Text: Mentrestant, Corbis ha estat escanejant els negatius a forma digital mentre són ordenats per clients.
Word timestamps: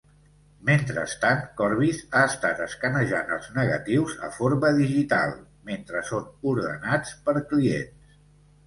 Mentrestant, 0.69 1.43
Corbis 1.59 1.99
ha 2.15 2.23
estat 2.29 2.63
escanejant 2.65 3.31
els 3.37 3.51
negatius 3.59 4.17
a 4.29 4.31
forma 4.41 4.75
digital 4.83 5.37
mentre 5.71 6.05
són 6.11 6.29
ordenats 6.57 7.17
per 7.29 7.39
clients. 7.55 8.15